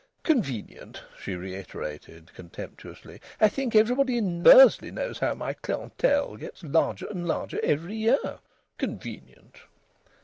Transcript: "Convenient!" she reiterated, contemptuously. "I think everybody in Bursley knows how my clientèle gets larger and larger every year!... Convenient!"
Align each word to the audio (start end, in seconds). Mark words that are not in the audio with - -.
"Convenient!" 0.23 1.03
she 1.21 1.35
reiterated, 1.35 2.33
contemptuously. 2.33 3.21
"I 3.39 3.47
think 3.49 3.75
everybody 3.75 4.17
in 4.17 4.41
Bursley 4.41 4.89
knows 4.89 5.19
how 5.19 5.35
my 5.35 5.53
clientèle 5.53 6.39
gets 6.39 6.63
larger 6.63 7.05
and 7.05 7.27
larger 7.27 7.59
every 7.61 7.97
year!... 7.97 8.39
Convenient!" 8.79 9.57